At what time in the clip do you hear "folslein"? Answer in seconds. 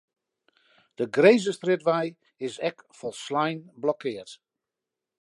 3.03-3.59